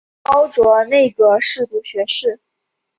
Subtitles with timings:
[0.23, 2.39] 超擢内阁侍读学士。